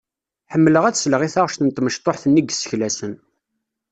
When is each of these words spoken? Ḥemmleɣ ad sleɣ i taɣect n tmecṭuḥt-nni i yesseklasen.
Ḥemmleɣ 0.51 0.83
ad 0.85 0.95
sleɣ 0.97 1.21
i 1.23 1.29
taɣect 1.33 1.59
n 1.63 1.69
tmecṭuḥt-nni 1.71 2.39
i 2.41 2.43
yesseklasen. 2.49 3.13